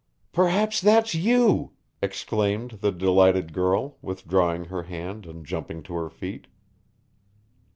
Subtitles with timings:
[0.31, 6.47] "Perhaps that's you!" exclaimed the delighted girl, withdrawing her hand and jumping to her feet.